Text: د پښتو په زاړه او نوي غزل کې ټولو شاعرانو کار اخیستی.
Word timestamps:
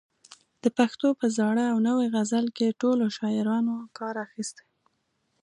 د 0.63 0.65
پښتو 0.77 1.07
په 1.19 1.25
زاړه 1.37 1.65
او 1.73 1.77
نوي 1.87 2.07
غزل 2.15 2.45
کې 2.57 2.77
ټولو 2.81 3.05
شاعرانو 3.17 3.75
کار 3.97 4.15
اخیستی. 4.25 4.65